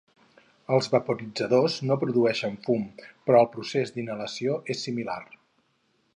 [0.77, 2.81] Els vaporitzadors no produeixen fum,
[3.29, 5.21] però el procés d'inhalació és similar.